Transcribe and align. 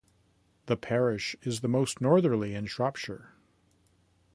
The 0.65 0.77
parish 0.77 1.35
is 1.43 1.61
the 1.61 1.67
most 1.67 2.01
northerly 2.01 2.55
in 2.55 2.65
Shropshire. 2.65 3.33